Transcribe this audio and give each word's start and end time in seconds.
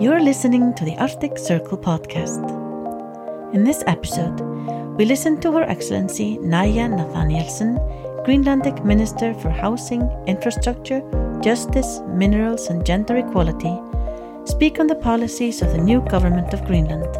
You're 0.00 0.20
listening 0.20 0.74
to 0.74 0.84
the 0.84 0.96
Arctic 0.98 1.36
Circle 1.36 1.76
podcast. 1.76 2.38
In 3.52 3.64
this 3.64 3.82
episode, 3.88 4.38
we 4.96 5.04
listen 5.04 5.40
to 5.40 5.50
Her 5.50 5.64
Excellency 5.64 6.38
Naaja 6.38 6.88
Nathanielsen, 6.88 7.78
Greenlandic 8.24 8.84
Minister 8.84 9.34
for 9.34 9.50
Housing, 9.50 10.02
Infrastructure, 10.28 11.02
Justice, 11.42 12.00
Minerals 12.06 12.68
and 12.68 12.86
Gender 12.86 13.16
Equality, 13.16 13.76
speak 14.44 14.78
on 14.78 14.86
the 14.86 14.94
policies 14.94 15.62
of 15.62 15.72
the 15.72 15.82
new 15.82 16.00
government 16.02 16.54
of 16.54 16.64
Greenland. 16.64 17.12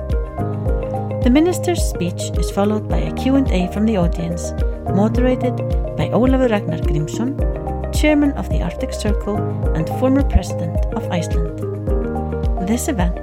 The 1.25 1.31
minister's 1.31 1.83
speech 1.83 2.31
is 2.39 2.53
followed 2.53 2.89
by 2.89 2.99
a 2.99 3.15
Q&A 3.17 3.73
from 3.73 3.87
the 3.87 3.97
audience, 3.97 4.53
moderated 4.95 5.57
by 5.97 6.11
Ólafur 6.11 6.49
Ragnar 6.49 6.79
Grímsson, 6.79 7.35
chairman 7.93 8.31
of 8.35 8.49
the 8.51 8.63
Arctic 8.63 8.93
Circle 8.93 9.37
and 9.75 9.89
former 9.99 10.23
president 10.23 10.79
of 10.95 11.11
Iceland. 11.11 11.68
This 12.69 12.87
event 12.89 13.19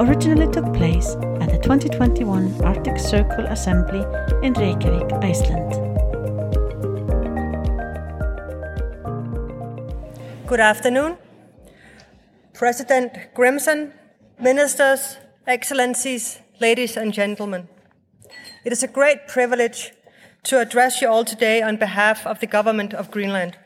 originally 0.00 0.52
took 0.52 0.70
place 0.74 1.14
at 1.40 1.48
the 1.48 1.58
2021 1.62 2.62
Arctic 2.62 2.98
Circle 2.98 3.46
Assembly 3.46 4.04
in 4.46 4.52
Reykjavik, 4.52 5.10
Iceland. 5.14 5.72
Good 10.46 10.60
afternoon. 10.60 11.16
President 12.52 13.32
Grímsson, 13.34 13.94
ministers, 14.38 15.16
excellencies, 15.46 16.40
ladies 16.60 16.94
and 16.94 17.14
gentlemen. 17.14 17.68
It 18.62 18.72
is 18.72 18.82
a 18.82 18.88
great 18.88 19.26
privilege 19.26 19.92
to 20.42 20.60
address 20.60 21.00
you 21.00 21.08
all 21.08 21.24
today 21.24 21.62
on 21.62 21.78
behalf 21.78 22.26
of 22.26 22.40
the 22.40 22.46
government 22.46 22.92
of 22.92 23.10
Greenland. 23.10 23.56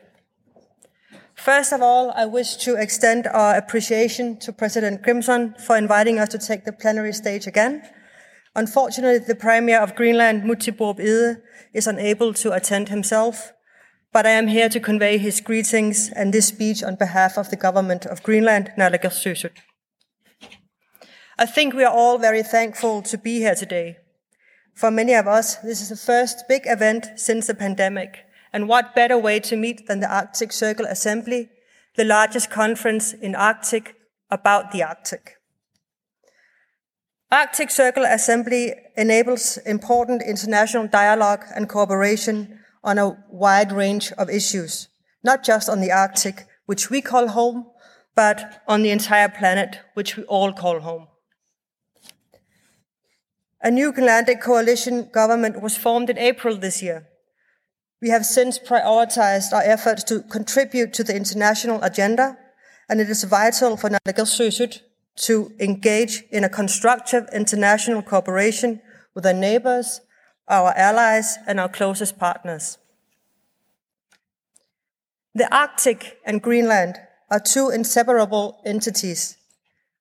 First 1.37 1.71
of 1.71 1.81
all, 1.81 2.11
I 2.15 2.25
wish 2.25 2.57
to 2.57 2.75
extend 2.75 3.27
our 3.27 3.55
appreciation 3.55 4.37
to 4.39 4.51
President 4.51 5.03
Grímsson 5.03 5.55
for 5.61 5.77
inviting 5.77 6.19
us 6.19 6.29
to 6.29 6.39
take 6.39 6.65
the 6.65 6.73
plenary 6.73 7.13
stage 7.13 7.45
again. 7.47 7.83
Unfortunately, 8.55 9.19
the 9.19 9.35
Premier 9.35 9.79
of 9.79 9.95
Greenland, 9.95 10.43
Múte 10.43 10.75
Egede, 10.75 11.41
is 11.73 11.85
unable 11.87 12.33
to 12.33 12.53
attend 12.53 12.89
himself, 12.89 13.53
but 14.11 14.25
I 14.25 14.31
am 14.31 14.47
here 14.47 14.67
to 14.67 14.79
convey 14.79 15.19
his 15.19 15.39
greetings 15.39 16.09
and 16.09 16.33
this 16.33 16.47
speech 16.47 16.83
on 16.83 16.95
behalf 16.95 17.37
of 17.37 17.51
the 17.51 17.55
government 17.55 18.05
of 18.07 18.23
Greenland, 18.23 18.71
Naalakkersuisut. 18.75 19.51
I 21.37 21.45
think 21.45 21.75
we 21.75 21.83
are 21.83 21.93
all 21.93 22.17
very 22.17 22.41
thankful 22.41 23.03
to 23.03 23.17
be 23.17 23.37
here 23.37 23.55
today. 23.55 23.97
For 24.73 24.89
many 24.89 25.13
of 25.13 25.27
us, 25.27 25.57
this 25.57 25.81
is 25.81 25.89
the 25.89 25.95
first 25.95 26.45
big 26.49 26.63
event 26.65 27.11
since 27.15 27.45
the 27.45 27.53
pandemic, 27.53 28.25
and 28.53 28.67
what 28.67 28.95
better 28.95 29.17
way 29.17 29.39
to 29.39 29.55
meet 29.55 29.87
than 29.87 29.99
the 29.99 30.13
Arctic 30.13 30.51
Circle 30.51 30.85
Assembly, 30.85 31.49
the 31.95 32.03
largest 32.03 32.49
conference 32.49 33.13
in 33.13 33.35
Arctic 33.35 33.95
about 34.29 34.71
the 34.71 34.83
Arctic. 34.83 35.37
Arctic 37.31 37.69
Circle 37.69 38.05
Assembly 38.05 38.73
enables 38.95 39.57
important 39.65 40.21
international 40.21 40.87
dialogue 40.87 41.43
and 41.55 41.67
cooperation 41.67 42.59
on 42.83 42.97
a 42.97 43.17
wide 43.29 43.71
range 43.71 44.13
of 44.13 44.29
issues, 44.29 44.87
not 45.23 45.43
just 45.43 45.67
on 45.67 45.81
the 45.81 45.91
Arctic, 45.91 46.45
which 46.67 46.89
we 46.89 47.01
call 47.01 47.27
home, 47.27 47.65
but 48.15 48.61
on 48.67 48.81
the 48.81 48.91
entire 48.91 49.29
planet, 49.29 49.79
which 49.93 50.15
we 50.15 50.23
all 50.23 50.53
call 50.53 50.79
home. 50.79 51.07
A 53.61 53.71
new 53.71 53.91
Greenlandic 53.91 54.41
coalition 54.41 55.09
government 55.11 55.61
was 55.61 55.75
formed 55.75 56.09
in 56.09 56.17
April 56.17 56.55
this 56.55 56.81
year. 56.81 57.07
We 58.01 58.09
have 58.09 58.25
since 58.25 58.59
prioritized 58.59 59.53
our 59.53 59.63
efforts 59.63 60.03
to 60.05 60.21
contribute 60.21 60.93
to 60.93 61.03
the 61.03 61.15
international 61.15 61.81
agenda, 61.81 62.37
and 62.87 63.01
it 63.01 63.09
is 63.09 63.23
vital 63.23 63.75
for 63.75 63.89
Naalakkersuisut 63.89 64.81
to 65.17 65.51
engage 65.59 66.23
in 66.29 66.43
a 66.43 66.49
constructive 66.49 67.27
international 67.33 68.03
cooperation 68.03 68.81
with 69.15 69.25
our 69.25 69.33
neighbors, 69.33 70.01
our 70.47 70.73
allies, 70.77 71.37
and 71.47 71.59
our 71.59 71.69
closest 71.69 72.19
partners. 72.19 72.77
The 75.33 75.53
Arctic 75.53 76.19
and 76.23 76.41
Greenland 76.41 76.97
are 77.31 77.39
two 77.39 77.69
inseparable 77.69 78.61
entities. 78.63 79.37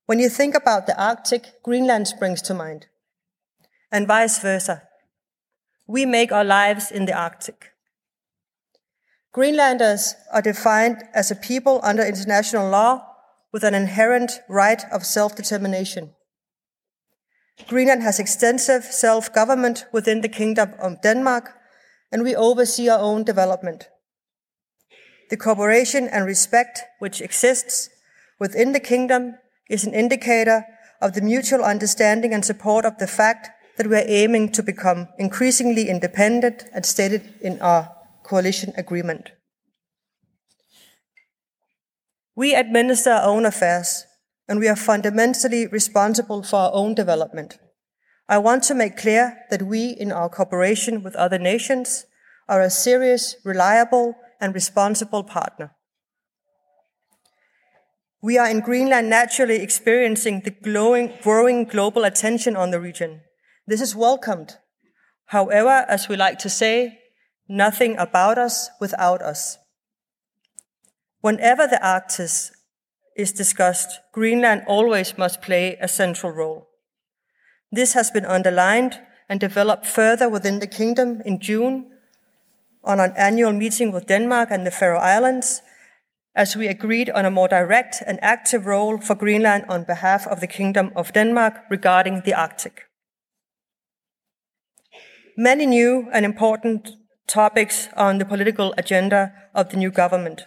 When 0.04 0.18
you 0.18 0.28
think 0.28 0.54
about 0.54 0.86
the 0.86 1.02
Arctic, 1.02 1.62
Greenland 1.62 2.08
springs 2.08 2.42
to 2.42 2.54
mind, 2.54 2.86
and 3.90 4.06
vice 4.06 4.38
versa. 4.38 4.82
We 5.86 6.04
make 6.04 6.30
our 6.30 6.44
lives 6.44 6.90
in 6.90 7.06
the 7.06 7.18
Arctic. 7.18 7.72
Greenlanders 9.36 10.14
are 10.32 10.40
defined 10.40 11.04
as 11.12 11.30
a 11.30 11.34
people 11.36 11.78
under 11.82 12.02
international 12.02 12.70
law 12.70 13.06
with 13.52 13.64
an 13.64 13.74
inherent 13.74 14.40
right 14.48 14.82
of 14.90 15.04
self-determination. 15.04 16.14
Greenland 17.68 18.02
has 18.02 18.18
extensive 18.18 18.82
self-government 18.84 19.84
within 19.92 20.22
the 20.22 20.30
Kingdom 20.30 20.72
of 20.80 21.02
Denmark, 21.02 21.52
and 22.10 22.22
we 22.22 22.34
oversee 22.34 22.88
our 22.88 22.98
own 22.98 23.24
development. 23.24 23.90
The 25.28 25.36
cooperation 25.36 26.08
and 26.08 26.24
respect 26.24 26.80
which 26.98 27.20
exists 27.20 27.90
within 28.40 28.72
the 28.72 28.80
kingdom 28.80 29.34
is 29.68 29.84
an 29.84 29.92
indicator 29.92 30.64
of 31.02 31.12
the 31.12 31.20
mutual 31.20 31.62
understanding 31.62 32.32
and 32.32 32.42
support 32.42 32.86
of 32.86 32.96
the 32.96 33.06
fact 33.06 33.50
that 33.76 33.86
we 33.86 33.96
are 33.96 34.08
aiming 34.08 34.52
to 34.52 34.62
become 34.62 35.08
increasingly 35.18 35.90
independent 35.90 36.64
and 36.72 36.86
stated 36.86 37.34
in 37.42 37.60
our 37.60 37.95
coalition 38.26 38.72
agreement. 38.76 39.30
We 42.34 42.54
administer 42.54 43.10
our 43.10 43.28
own 43.28 43.46
affairs, 43.46 44.04
and 44.48 44.60
we 44.60 44.68
are 44.68 44.76
fundamentally 44.76 45.66
responsible 45.66 46.42
for 46.42 46.56
our 46.56 46.70
own 46.74 46.94
development. 46.94 47.58
I 48.28 48.38
want 48.38 48.64
to 48.64 48.74
make 48.74 48.96
clear 48.96 49.38
that 49.50 49.62
we, 49.62 49.90
in 49.90 50.12
our 50.12 50.28
cooperation 50.28 51.02
with 51.02 51.14
other 51.16 51.38
nations, 51.38 52.04
are 52.48 52.60
a 52.60 52.70
serious, 52.70 53.36
reliable, 53.44 54.14
and 54.40 54.54
responsible 54.54 55.22
partner. 55.24 55.70
We 58.20 58.38
are 58.38 58.50
in 58.50 58.60
Greenland 58.60 59.08
naturally 59.08 59.62
experiencing 59.62 60.42
the 60.44 60.50
glowing, 60.50 61.14
growing 61.22 61.64
global 61.64 62.04
attention 62.04 62.56
on 62.56 62.70
the 62.70 62.80
region. 62.80 63.20
This 63.66 63.80
is 63.80 63.94
welcomed. 63.94 64.56
However, 65.26 65.86
as 65.88 66.08
we 66.08 66.16
like 66.16 66.38
to 66.40 66.48
say, 66.48 66.98
nothing 67.48 67.96
about 67.98 68.38
us 68.38 68.70
without 68.80 69.22
us. 69.22 69.58
Whenever 71.20 71.66
the 71.66 71.84
Arctic 71.84 72.30
is 73.16 73.32
discussed, 73.32 74.00
Greenland 74.12 74.62
always 74.66 75.18
must 75.18 75.42
play 75.42 75.76
a 75.80 75.88
central 75.88 76.32
role. 76.32 76.68
This 77.72 77.94
has 77.94 78.10
been 78.10 78.24
underlined 78.24 79.00
and 79.28 79.40
developed 79.40 79.86
further 79.86 80.28
within 80.28 80.60
the 80.60 80.66
kingdom 80.66 81.20
in 81.24 81.40
June 81.40 81.90
on 82.84 83.00
an 83.00 83.12
annual 83.16 83.52
meeting 83.52 83.90
with 83.90 84.06
Denmark 84.06 84.50
and 84.50 84.64
the 84.64 84.70
Faroe 84.70 85.00
Islands, 85.00 85.62
as 86.36 86.54
we 86.54 86.68
agreed 86.68 87.10
on 87.10 87.24
a 87.24 87.30
more 87.30 87.48
direct 87.48 88.02
and 88.06 88.18
active 88.22 88.66
role 88.66 88.98
for 88.98 89.16
Greenland 89.16 89.64
on 89.68 89.84
behalf 89.84 90.26
of 90.28 90.40
the 90.40 90.46
Kingdom 90.46 90.92
of 90.94 91.12
Denmark 91.12 91.62
regarding 91.70 92.22
the 92.24 92.34
Arctic. 92.34 92.82
Many 95.36 95.66
new 95.66 96.08
and 96.12 96.24
important 96.24 96.90
topics 97.26 97.88
on 97.96 98.18
the 98.18 98.24
political 98.24 98.74
agenda 98.78 99.32
of 99.54 99.70
the 99.70 99.76
new 99.76 99.90
government. 99.90 100.44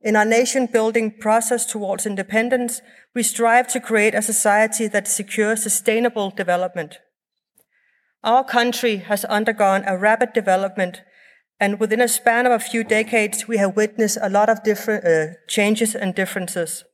In 0.00 0.14
our 0.14 0.24
nation 0.24 0.66
building 0.66 1.10
process 1.10 1.66
towards 1.66 2.06
independence, 2.06 2.80
we 3.14 3.22
strive 3.22 3.66
to 3.68 3.80
create 3.80 4.14
a 4.14 4.22
society 4.22 4.86
that 4.88 5.08
secures 5.08 5.62
sustainable 5.62 6.30
development. 6.30 7.00
Our 8.22 8.44
country 8.44 8.98
has 8.98 9.24
undergone 9.24 9.84
a 9.86 9.98
rapid 9.98 10.32
development, 10.32 11.02
and 11.58 11.80
within 11.80 12.00
a 12.00 12.08
span 12.08 12.46
of 12.46 12.52
a 12.52 12.58
few 12.58 12.84
decades, 12.84 13.48
we 13.48 13.56
have 13.56 13.76
witnessed 13.76 14.18
a 14.20 14.28
lot 14.28 14.48
of 14.48 14.62
different 14.62 15.04
uh, 15.04 15.34
changes 15.48 15.94
and 15.94 16.14
differences. 16.14 16.84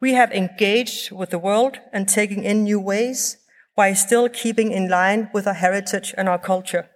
We 0.00 0.14
have 0.14 0.32
engaged 0.32 1.10
with 1.10 1.30
the 1.30 1.38
world 1.38 1.78
and 1.92 2.08
taking 2.08 2.44
in 2.44 2.64
new 2.64 2.80
ways 2.80 3.38
while 3.74 3.94
still 3.94 4.28
keeping 4.28 4.72
in 4.72 4.88
line 4.88 5.28
with 5.34 5.46
our 5.46 5.54
heritage 5.54 6.14
and 6.16 6.28
our 6.28 6.38
culture. 6.38 6.88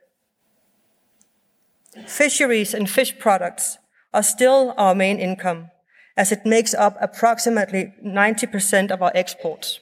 Fisheries 2.07 2.73
and 2.73 2.89
fish 2.89 3.19
products 3.19 3.79
are 4.15 4.23
still 4.23 4.75
our 4.79 4.95
main 4.95 5.19
income, 5.19 5.71
as 6.17 6.33
it 6.33 6.47
makes 6.47 6.75
up 6.75 6.97
approximately 7.01 7.93
90% 8.05 8.91
of 8.91 9.03
our 9.03 9.13
exports. 9.15 9.81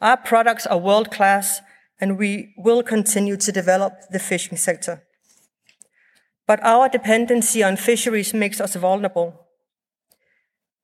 Our 0.00 0.16
products 0.16 0.66
are 0.66 0.78
world 0.78 1.10
class, 1.10 1.60
and 2.00 2.18
we 2.18 2.54
will 2.56 2.82
continue 2.82 3.36
to 3.36 3.52
develop 3.52 3.92
the 4.10 4.18
fishing 4.18 4.56
sector. 4.56 5.02
But 6.46 6.62
our 6.62 6.88
dependency 6.88 7.62
on 7.62 7.76
fisheries 7.76 8.32
makes 8.32 8.60
us 8.60 8.74
vulnerable. 8.74 9.46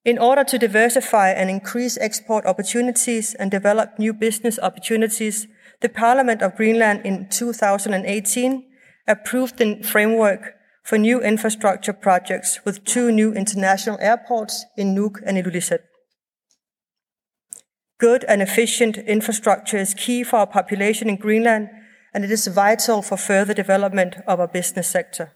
In 0.04 0.18
order 0.18 0.44
to 0.44 0.58
diversify 0.58 1.30
and 1.30 1.48
increase 1.48 1.96
export 1.96 2.44
opportunities 2.44 3.34
and 3.34 3.50
develop 3.50 3.98
new 3.98 4.12
business 4.12 4.58
opportunities, 4.58 5.46
the 5.80 5.88
Parliament 5.88 6.42
of 6.42 6.56
Greenland 6.56 7.00
in 7.06 7.28
2018 7.30 8.64
approved 9.06 9.58
the 9.58 9.82
framework 9.82 10.54
for 10.82 10.98
new 10.98 11.20
infrastructure 11.20 11.92
projects 11.92 12.60
with 12.64 12.84
two 12.84 13.10
new 13.10 13.32
international 13.32 13.98
airports 14.00 14.64
in 14.76 14.94
Nuuk 14.94 15.20
and 15.24 15.38
Ilulissat. 15.38 15.80
Good 17.98 18.24
and 18.24 18.42
efficient 18.42 18.98
infrastructure 18.98 19.78
is 19.78 19.94
key 19.94 20.24
for 20.24 20.36
our 20.36 20.46
population 20.46 21.08
in 21.08 21.16
Greenland, 21.16 21.68
and 22.12 22.24
it 22.24 22.30
is 22.30 22.46
vital 22.46 23.02
for 23.02 23.16
further 23.16 23.54
development 23.54 24.16
of 24.26 24.40
our 24.40 24.48
business 24.48 24.88
sector. 24.88 25.32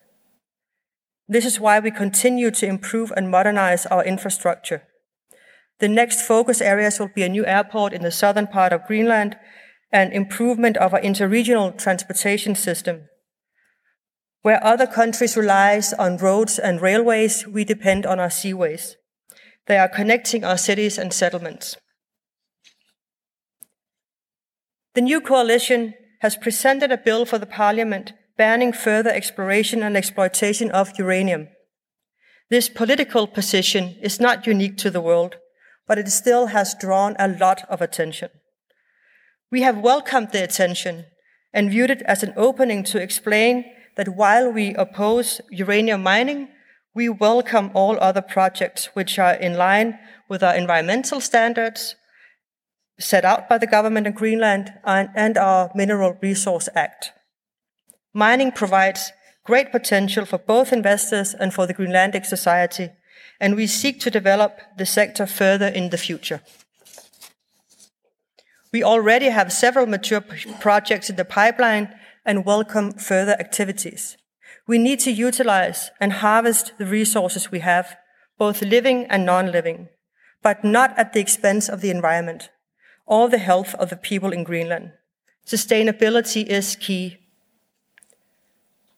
This 1.26 1.44
is 1.44 1.60
why 1.60 1.78
we 1.80 1.90
continue 1.90 2.50
to 2.50 2.66
improve 2.66 3.12
and 3.16 3.30
modernize 3.30 3.86
our 3.86 4.04
infrastructure. 4.04 4.82
The 5.78 5.88
next 5.88 6.22
focus 6.22 6.60
areas 6.60 6.98
will 6.98 7.10
be 7.14 7.22
a 7.22 7.28
new 7.28 7.46
airport 7.46 7.92
in 7.92 8.02
the 8.02 8.10
southern 8.10 8.48
part 8.48 8.72
of 8.72 8.86
Greenland 8.86 9.36
and 9.92 10.12
improvement 10.12 10.76
of 10.76 10.92
our 10.92 11.00
interregional 11.00 11.76
transportation 11.78 12.54
system. 12.54 13.08
Where 14.42 14.64
other 14.64 14.86
countries 14.86 15.36
rely 15.36 15.80
on 15.98 16.16
roads 16.16 16.58
and 16.58 16.80
railways, 16.80 17.46
we 17.46 17.64
depend 17.64 18.06
on 18.06 18.20
our 18.20 18.28
seaways. 18.28 18.94
They 19.66 19.78
are 19.78 19.88
connecting 19.88 20.44
our 20.44 20.56
cities 20.56 20.96
and 20.96 21.12
settlements. 21.12 21.76
The 24.94 25.02
new 25.02 25.20
coalition 25.20 25.94
has 26.20 26.36
presented 26.36 26.90
a 26.90 26.96
bill 26.96 27.24
for 27.24 27.38
the 27.38 27.46
parliament 27.46 28.12
banning 28.36 28.72
further 28.72 29.10
exploration 29.10 29.82
and 29.82 29.96
exploitation 29.96 30.70
of 30.70 30.98
uranium. 30.98 31.48
This 32.50 32.68
political 32.68 33.26
position 33.26 33.96
is 34.00 34.20
not 34.20 34.46
unique 34.46 34.78
to 34.78 34.90
the 34.90 35.00
world, 35.00 35.36
but 35.86 35.98
it 35.98 36.08
still 36.08 36.46
has 36.46 36.74
drawn 36.74 37.16
a 37.18 37.28
lot 37.28 37.68
of 37.68 37.82
attention. 37.82 38.30
We 39.50 39.62
have 39.62 39.78
welcomed 39.78 40.32
the 40.32 40.42
attention 40.42 41.06
and 41.52 41.70
viewed 41.70 41.90
it 41.90 42.02
as 42.02 42.22
an 42.22 42.32
opening 42.36 42.84
to 42.84 43.00
explain 43.00 43.64
that 43.98 44.14
while 44.14 44.50
we 44.50 44.74
oppose 44.74 45.40
uranium 45.50 46.04
mining, 46.04 46.48
we 46.94 47.08
welcome 47.08 47.68
all 47.74 47.98
other 48.00 48.22
projects 48.22 48.86
which 48.94 49.18
are 49.18 49.34
in 49.34 49.54
line 49.54 49.98
with 50.28 50.40
our 50.40 50.54
environmental 50.54 51.20
standards 51.20 51.96
set 53.00 53.24
out 53.24 53.48
by 53.48 53.58
the 53.58 53.66
government 53.66 54.06
of 54.06 54.14
Greenland 54.14 54.72
and 54.84 55.36
our 55.36 55.72
Mineral 55.74 56.16
Resource 56.22 56.68
Act. 56.76 57.10
Mining 58.14 58.52
provides 58.52 59.12
great 59.44 59.72
potential 59.72 60.24
for 60.24 60.38
both 60.38 60.72
investors 60.72 61.34
and 61.34 61.52
for 61.52 61.66
the 61.66 61.74
Greenlandic 61.74 62.24
society, 62.24 62.90
and 63.40 63.56
we 63.56 63.66
seek 63.66 63.98
to 64.00 64.10
develop 64.10 64.60
the 64.76 64.86
sector 64.86 65.26
further 65.26 65.66
in 65.66 65.90
the 65.90 65.98
future. 65.98 66.40
We 68.72 68.84
already 68.84 69.30
have 69.30 69.52
several 69.52 69.86
mature 69.86 70.20
projects 70.60 71.10
in 71.10 71.16
the 71.16 71.24
pipeline 71.24 71.97
and 72.28 72.44
welcome 72.44 72.92
further 72.92 73.34
activities. 73.40 74.18
We 74.66 74.76
need 74.76 75.00
to 75.00 75.10
utilize 75.10 75.90
and 75.98 76.12
harvest 76.12 76.74
the 76.76 76.84
resources 76.84 77.50
we 77.50 77.60
have, 77.60 77.96
both 78.36 78.60
living 78.60 79.06
and 79.06 79.24
non-living, 79.24 79.88
but 80.42 80.62
not 80.62 80.96
at 80.98 81.14
the 81.14 81.20
expense 81.20 81.70
of 81.70 81.80
the 81.80 81.88
environment 81.88 82.50
or 83.06 83.30
the 83.30 83.38
health 83.38 83.74
of 83.76 83.88
the 83.88 83.96
people 83.96 84.30
in 84.34 84.44
Greenland. 84.44 84.92
Sustainability 85.46 86.44
is 86.44 86.76
key. 86.76 87.16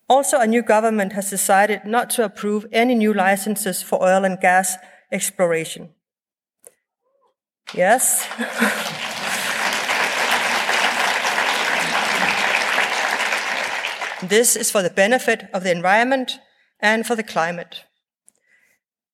Also, 0.09 0.41
a 0.41 0.47
new 0.49 0.63
government 0.63 1.13
has 1.13 1.31
decided 1.31 1.85
not 1.85 2.11
to 2.11 2.25
approve 2.25 2.67
any 2.73 2.97
new 2.97 3.15
licenses 3.15 3.81
for 3.81 4.03
oil 4.03 4.25
and 4.25 4.41
gas 4.41 4.77
exploration. 5.13 5.91
Yes. 7.73 8.27
this 14.23 14.57
is 14.57 14.71
for 14.71 14.83
the 14.83 14.91
benefit 14.91 15.49
of 15.53 15.63
the 15.65 15.71
environment 15.71 16.39
and 16.81 17.07
for 17.07 17.17
the 17.17 17.23
climate. 17.23 17.85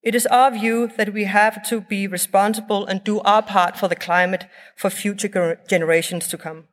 It 0.03 0.15
is 0.15 0.27
our 0.27 0.53
view 0.53 0.89
that 0.97 1.13
we 1.13 1.25
have 1.25 1.63
to 1.69 1.81
be 1.81 2.07
responsible 2.07 2.87
and 2.87 3.03
do 3.03 3.21
our 3.21 3.43
part 3.43 3.77
for 3.77 3.89
the 3.89 3.97
climate 3.97 4.47
for 4.77 4.89
future 4.89 5.59
generations 5.69 6.29
to 6.29 6.39
come. 6.39 6.69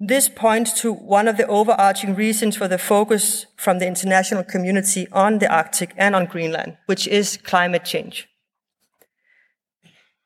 This 0.00 0.28
points 0.28 0.80
to 0.80 0.92
one 0.92 1.28
of 1.28 1.36
the 1.36 1.46
overarching 1.46 2.14
reasons 2.14 2.56
for 2.56 2.68
the 2.68 2.78
focus 2.78 3.46
from 3.56 3.78
the 3.78 3.86
international 3.86 4.44
community 4.44 5.06
on 5.12 5.38
the 5.38 5.52
Arctic 5.54 5.92
and 5.96 6.16
on 6.16 6.26
Greenland, 6.26 6.78
which 6.86 7.06
is 7.06 7.36
climate 7.36 7.84
change. 7.84 8.28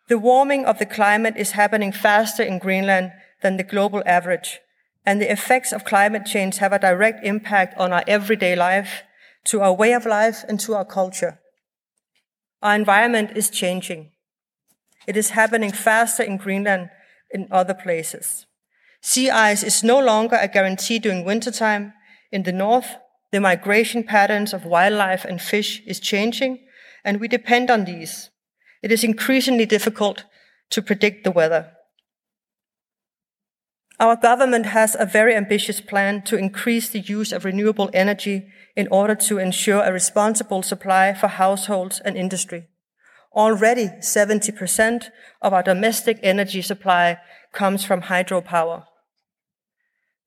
The 0.09 0.19
warming 0.19 0.65
of 0.65 0.79
the 0.79 0.87
climate 0.87 1.35
is 1.37 1.51
happening 1.51 1.93
faster 1.93 2.43
in 2.43 2.59
Greenland 2.59 3.13
than 3.43 3.57
the 3.57 3.63
global 3.63 4.03
average, 4.07 4.61
and 5.09 5.23
the 5.23 5.33
effects 5.33 5.73
of 5.73 5.87
climate 5.87 6.27
change 6.27 6.59
have 6.59 6.75
a 6.75 6.79
direct 6.79 7.25
impact 7.25 7.75
on 7.79 7.95
our 7.95 8.05
everyday 8.07 8.55
life, 8.55 9.05
to 9.43 9.63
our 9.63 9.73
way 9.73 9.95
of 9.95 10.05
life, 10.05 10.45
and 10.47 10.61
to 10.61 10.75
our 10.75 10.85
culture. 10.85 11.41
Our 12.61 12.75
environment 12.75 13.31
is 13.35 13.49
changing. 13.49 14.11
It 15.07 15.17
is 15.17 15.31
happening 15.31 15.73
faster 15.73 16.23
in 16.23 16.37
Greenland 16.37 16.91
in 17.31 17.49
other 17.51 17.73
places. 17.73 18.45
Sea 19.01 19.31
ice 19.31 19.63
is 19.63 19.83
no 19.83 19.99
longer 19.99 20.37
a 20.39 20.47
guarantee 20.47 20.99
during 20.99 21.25
wintertime. 21.25 21.95
In 22.31 22.43
the 22.43 22.53
north, 22.53 22.97
the 23.33 23.41
migration 23.41 24.05
patterns 24.05 24.53
of 24.53 24.67
wildlife 24.67 25.25
and 25.25 25.41
fish 25.41 25.81
is 25.87 26.01
changing, 26.01 26.59
and 27.03 27.19
we 27.19 27.29
depend 27.29 27.71
on 27.71 27.87
these. 27.87 28.29
It 28.83 28.93
is 28.93 29.03
increasingly 29.03 29.65
difficult 29.65 30.27
to 30.69 30.83
predict 30.83 31.25
the 31.25 31.31
weather. 31.31 31.78
Our 34.01 34.15
government 34.15 34.67
has 34.67 34.97
a 34.97 35.07
very 35.07 35.35
ambitious 35.35 35.81
plan 35.81 36.23
to 36.23 36.37
increase 36.37 36.89
the 36.89 37.01
use 37.01 37.33
of 37.33 37.45
renewable 37.45 37.91
energy 37.93 38.47
in 38.77 38.87
order 38.93 39.17
to 39.17 39.39
ensure 39.39 39.83
a 39.83 39.93
responsible 39.93 40.63
supply 40.63 41.15
for 41.15 41.27
households 41.27 41.99
and 42.05 42.17
industry. 42.17 42.69
Already 43.35 43.89
70% 44.01 45.11
of 45.43 45.53
our 45.53 45.65
domestic 45.65 46.21
energy 46.23 46.63
supply 46.63 47.19
comes 47.53 47.85
from 47.85 48.03
hydropower. 48.03 48.85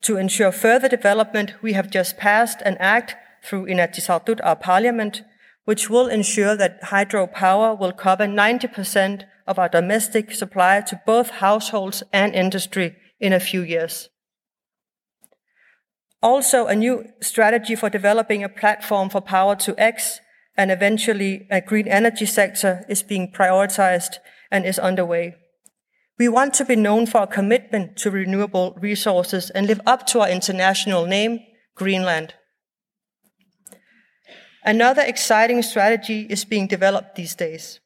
To 0.02 0.18
ensure 0.18 0.52
further 0.52 0.90
development, 0.90 1.54
we 1.62 1.72
have 1.72 1.90
just 1.90 2.18
passed 2.18 2.62
an 2.66 2.76
act 2.78 3.16
through 3.42 3.68
Inatsisartut, 3.68 4.42
our 4.44 4.58
parliament, 4.58 5.24
which 5.64 5.90
will 5.90 6.08
ensure 6.08 6.58
that 6.58 6.82
hydropower 6.84 7.80
will 7.80 7.94
cover 7.94 8.26
90% 8.26 9.24
of 9.48 9.58
our 9.58 9.70
domestic 9.70 10.34
supply 10.34 10.82
to 10.82 11.02
both 11.06 11.30
households 11.30 12.04
and 12.12 12.36
industry 12.36 12.98
in 13.22 13.32
a 13.32 13.40
few 13.40 13.62
years. 13.62 14.10
Also, 16.22 16.68
a 16.68 16.76
new 16.76 17.06
strategy 17.22 17.76
for 17.76 17.90
developing 17.90 18.44
a 18.44 18.50
platform 18.50 19.10
for 19.10 19.22
power 19.22 19.56
to 19.56 19.80
X 19.80 20.20
and 20.58 20.70
eventually 20.70 21.48
a 21.50 21.62
green 21.62 21.88
energy 21.88 22.26
sector 22.26 22.84
is 22.90 23.02
being 23.02 23.32
prioritized 23.32 24.18
and 24.52 24.66
is 24.66 24.78
underway. 24.78 25.36
We 26.20 26.28
want 26.28 26.54
to 26.56 26.66
be 26.66 26.76
known 26.76 27.08
for 27.08 27.20
our 27.20 27.28
commitment 27.28 27.98
to 27.98 28.12
renewable 28.12 28.78
resources 28.80 29.50
and 29.50 29.66
live 29.66 29.82
up 29.88 30.06
to 30.08 30.20
our 30.20 30.30
international 30.30 31.06
name, 31.06 31.40
Greenland. 31.76 32.36
Another 34.64 35.02
exciting 35.02 35.64
strategy 35.64 36.28
is 36.30 36.46
being 36.46 36.68
developed 36.68 37.16
these 37.16 37.34
days. 37.34 37.80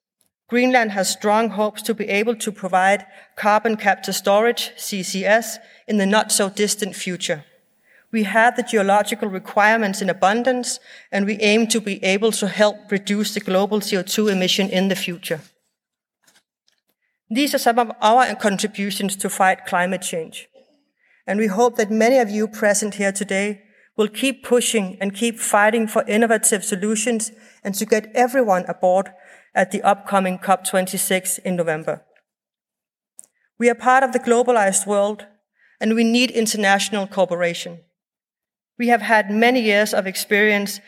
Greenland 0.47 0.91
has 0.91 1.09
strong 1.09 1.49
hopes 1.49 1.81
to 1.81 1.93
be 1.93 2.07
able 2.07 2.35
to 2.35 2.51
provide 2.51 3.07
carbon 3.35 3.77
capture 3.77 4.13
storage, 4.13 4.71
CCS, 4.77 5.57
in 5.87 5.97
the 5.97 6.05
not 6.05 6.31
so 6.31 6.49
distant 6.49 6.95
future. 6.95 7.43
We 8.11 8.23
have 8.23 8.55
the 8.55 8.63
geological 8.63 9.27
requirements 9.27 10.01
in 10.01 10.09
abundance, 10.09 10.79
and 11.11 11.25
we 11.25 11.39
aim 11.39 11.67
to 11.67 11.81
be 11.81 12.03
able 12.03 12.31
to 12.33 12.47
help 12.47 12.91
reduce 12.91 13.33
the 13.33 13.39
global 13.39 13.79
CO2 13.79 14.31
emission 14.31 14.69
in 14.69 14.87
the 14.87 14.95
future. 14.95 15.41
These 17.29 17.55
are 17.55 17.59
some 17.59 17.79
of 17.79 17.91
our 18.01 18.35
contributions 18.35 19.15
to 19.17 19.29
fight 19.29 19.65
climate 19.65 20.03
change. 20.03 20.47
And 21.25 21.39
we 21.39 21.47
hope 21.47 21.75
that 21.77 21.89
many 21.89 22.19
of 22.19 22.29
you 22.29 22.47
present 22.47 22.95
here 22.95 23.11
today 23.11 23.63
will 23.97 24.07
keep 24.07 24.43
pushing 24.43 24.97
and 25.01 25.15
keep 25.15 25.39
fighting 25.39 25.87
for 25.87 26.03
innovative 26.07 26.63
solutions 26.63 27.31
and 27.63 27.73
to 27.75 27.85
get 27.85 28.11
everyone 28.13 28.65
aboard 28.67 29.11
at 29.55 29.71
the 29.71 29.81
upcoming 29.81 30.37
COP26 30.37 31.39
in 31.39 31.55
November. 31.55 32.03
We 33.57 33.69
are 33.69 33.75
part 33.75 34.03
of 34.03 34.11
the 34.11 34.19
globalized 34.19 34.85
world 34.85 35.25
and 35.79 35.95
we 35.95 36.03
need 36.03 36.29
international 36.31 37.07
cooperation. 37.07 37.79
We 38.77 38.89
have 38.89 39.01
had 39.01 39.31
many 39.31 39.61
years 39.61 39.93
of 39.93 40.05
experience 40.05 40.81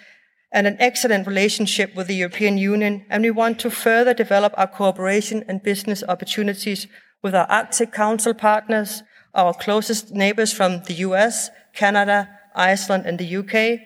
and 0.52 0.68
an 0.68 0.78
excellent 0.80 1.28
relationship 1.28 1.96
with 1.96 2.08
the 2.08 2.16
European 2.16 2.58
Union, 2.58 3.06
and 3.10 3.24
we 3.24 3.32
want 3.32 3.60
to 3.60 3.70
further 3.70 4.14
develop 4.14 4.54
our 4.58 4.68
cooperation 4.68 5.44
and 5.48 5.62
business 5.62 6.04
opportunities 6.08 6.88
with 7.22 7.36
our 7.36 7.46
Arctic 7.50 7.92
Council 7.92 8.34
partners, 8.34 9.04
our 9.34 9.54
closest 9.54 10.12
neighbors 10.12 10.54
from 10.54 10.84
the 10.84 10.94
US, 10.96 11.50
Canada, 11.74 12.30
Iceland, 12.56 13.06
and 13.06 13.20
the 13.20 13.38
UK, 13.38 13.82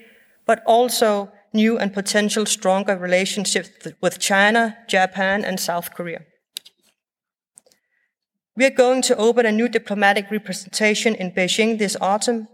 but 0.45 0.61
also 0.65 1.31
new 1.53 1.77
and 1.77 1.93
potential 1.93 2.45
stronger 2.45 2.97
relationships 2.97 3.69
with 4.01 4.19
China, 4.19 4.77
Japan, 4.87 5.43
and 5.43 5.59
South 5.59 5.93
Korea. 5.93 6.21
We 8.55 8.65
are 8.65 8.69
going 8.69 9.01
to 9.03 9.15
open 9.15 9.45
a 9.45 9.51
new 9.51 9.69
diplomatic 9.69 10.29
representation 10.29 11.15
in 11.15 11.31
Beijing 11.31 11.77
this 11.77 11.97
autumn, 12.01 12.47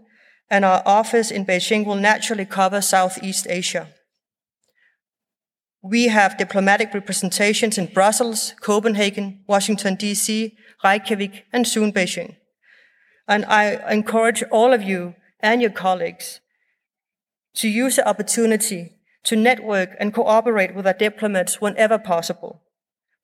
and 0.50 0.64
our 0.64 0.82
office 0.86 1.30
in 1.30 1.44
Beijing 1.44 1.84
will 1.84 1.96
naturally 1.96 2.44
cover 2.44 2.80
Southeast 2.80 3.46
Asia. 3.48 3.88
We 5.82 6.08
have 6.08 6.38
diplomatic 6.38 6.92
representations 6.94 7.78
in 7.78 7.86
Brussels, 7.86 8.54
Copenhagen, 8.60 9.44
Washington, 9.46 9.94
D.C., 9.94 10.56
Reykjavik, 10.82 11.44
and 11.52 11.66
soon 11.66 11.92
Beijing. 11.92 12.36
And 13.26 13.44
I 13.44 13.92
encourage 13.92 14.42
all 14.50 14.72
of 14.72 14.82
you 14.82 15.14
and 15.40 15.60
your 15.60 15.70
colleagues 15.70 16.40
to 17.58 17.68
use 17.68 17.96
the 17.96 18.08
opportunity 18.08 18.92
to 19.24 19.34
network 19.34 19.90
and 19.98 20.14
cooperate 20.14 20.74
with 20.76 20.86
our 20.86 20.92
diplomats 20.92 21.60
whenever 21.60 21.98
possible. 21.98 22.62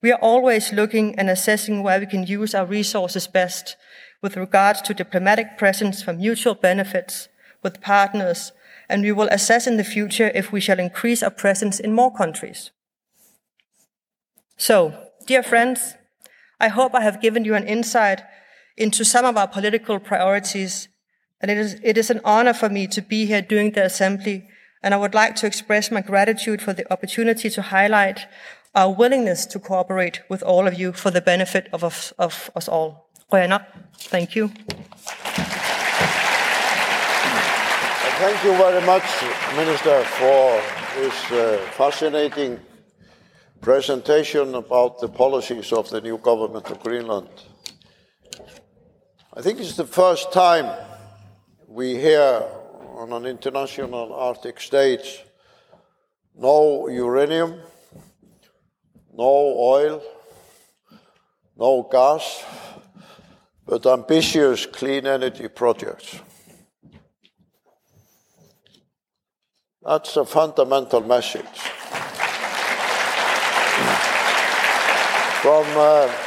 We 0.01 0.11
are 0.11 0.19
always 0.21 0.73
looking 0.73 1.17
and 1.17 1.29
assessing 1.29 1.81
where 1.81 1.99
we 1.99 2.05
can 2.05 2.27
use 2.27 2.53
our 2.53 2.65
resources 2.65 3.27
best 3.27 3.77
with 4.21 4.35
regards 4.35 4.81
to 4.83 4.93
diplomatic 4.93 5.57
presence 5.57 6.03
for 6.03 6.11
mutual 6.11 6.53
benefits 6.53 7.29
with 7.63 7.81
partners, 7.81 8.51
and 8.89 9.03
we 9.03 9.13
will 9.13 9.29
assess 9.29 9.67
in 9.67 9.77
the 9.77 9.83
future 9.85 10.31
if 10.35 10.51
we 10.51 10.59
shall 10.59 10.79
increase 10.79 11.23
our 11.23 11.31
presence 11.31 11.79
in 11.79 11.93
more 11.93 12.13
countries. 12.13 12.71
So, 14.57 14.93
dear 15.25 15.43
friends, 15.43 15.95
I 16.59 16.67
hope 16.67 16.93
I 16.93 17.01
have 17.01 17.21
given 17.21 17.45
you 17.45 17.55
an 17.55 17.67
insight 17.67 18.21
into 18.75 19.05
some 19.05 19.23
of 19.23 19.37
our 19.37 19.47
political 19.47 19.97
priorities, 19.97 20.89
and 21.41 21.51
it 21.51 21.57
is, 21.57 21.79
it 21.83 21.97
is 21.97 22.09
an 22.09 22.21
honor 22.23 22.53
for 22.53 22.69
me 22.69 22.87
to 22.87 23.01
be 23.01 23.25
here 23.25 23.41
during 23.41 23.71
the 23.71 23.85
assembly, 23.85 24.47
and 24.81 24.93
I 24.93 24.97
would 24.97 25.13
like 25.13 25.35
to 25.37 25.47
express 25.47 25.91
my 25.91 26.01
gratitude 26.01 26.61
for 26.61 26.73
the 26.73 26.91
opportunity 26.91 27.49
to 27.49 27.61
highlight 27.61 28.27
our 28.73 28.93
willingness 28.93 29.45
to 29.47 29.59
cooperate 29.59 30.21
with 30.29 30.43
all 30.43 30.67
of 30.67 30.73
you 30.73 30.93
for 30.93 31.11
the 31.11 31.21
benefit 31.21 31.69
of 31.71 31.83
us, 31.83 32.11
of 32.19 32.51
us 32.55 32.67
all. 32.67 33.09
Thank 33.97 34.35
you. 34.35 34.51
Thank 38.17 38.43
you 38.43 38.55
very 38.55 38.85
much, 38.85 39.03
Minister, 39.55 40.03
for 40.03 40.61
this 40.95 41.31
uh, 41.31 41.57
fascinating 41.71 42.59
presentation 43.59 44.55
about 44.55 44.99
the 44.99 45.09
policies 45.09 45.73
of 45.73 45.89
the 45.89 45.99
new 45.99 46.17
government 46.17 46.69
of 46.69 46.79
Greenland. 46.81 47.27
I 49.33 49.41
think 49.41 49.59
it's 49.59 49.75
the 49.75 49.85
first 49.85 50.31
time 50.31 50.65
we 51.75 51.93
hear 51.93 52.41
on 52.95 53.11
an 53.11 53.25
international 53.25 54.13
Arctic 54.13 54.61
stage 54.61 55.25
no 56.33 56.87
uranium, 56.87 57.59
no 59.13 59.55
oil, 59.57 60.01
no 61.57 61.87
gas, 61.91 62.45
but 63.65 63.85
ambitious 63.85 64.65
clean 64.65 65.05
energy 65.05 65.49
projects. 65.49 66.17
That's 69.81 70.15
a 70.15 70.25
fundamental 70.25 71.01
message. 71.01 71.59
From, 75.41 75.65
uh, 75.75 76.24